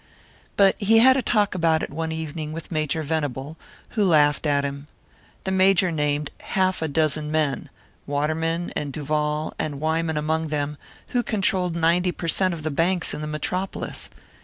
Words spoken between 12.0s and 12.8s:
per cent of the